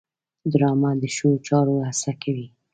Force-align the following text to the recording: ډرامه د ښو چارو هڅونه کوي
ډرامه 0.51 0.91
د 1.01 1.03
ښو 1.15 1.29
چارو 1.47 1.75
هڅونه 1.87 2.13
کوي 2.23 2.47